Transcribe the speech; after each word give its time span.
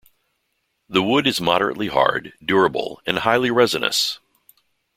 The 0.89 1.03
wood 1.03 1.27
is 1.27 1.39
moderately 1.39 1.87
hard, 1.87 2.33
durable 2.43 2.99
and 3.05 3.19
highly 3.19 3.51
resinous. 3.51 4.17